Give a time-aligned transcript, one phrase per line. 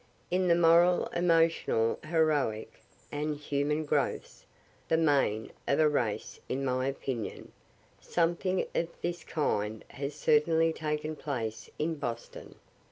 [0.31, 2.73] In the moral, emotional, heroic,
[3.11, 4.47] and human growths,
[4.87, 7.51] (the main of a race in my opinion,)
[7.99, 12.55] something of this kind has certainly taken place in Boston.